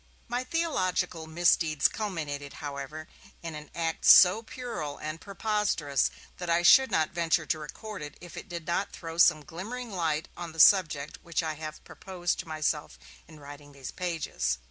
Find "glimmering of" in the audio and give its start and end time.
9.45-9.97